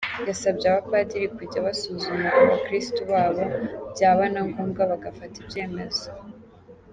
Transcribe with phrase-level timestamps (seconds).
[0.27, 3.43] Yasabye abapadiri kujya basuzuma abakiristu babo,
[3.93, 6.05] byaba na ngombwa bagafata ibyemezo.